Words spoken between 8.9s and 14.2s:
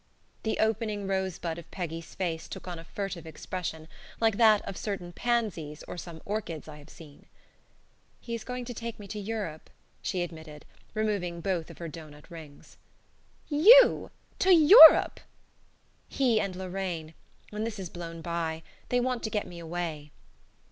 me to Europe," she admitted, removing both her doughnut rings. "YOU!